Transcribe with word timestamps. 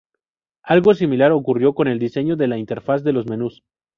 Algo 0.63 0.95
similar 0.95 1.31
ocurrió 1.31 1.75
con 1.75 1.87
el 1.87 1.99
diseño 1.99 2.35
de 2.35 2.47
la 2.47 2.57
interfaz 2.57 3.03
de 3.03 3.13
los 3.13 3.27
menús. 3.27 3.63